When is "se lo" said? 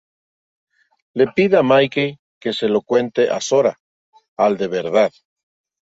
2.61-2.81